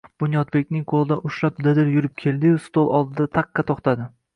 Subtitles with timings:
[0.21, 4.15] Bunyodbekning qoʻlidan ushlab dadil yurib keldi-yu, stol oldida taqqa toʻxtadi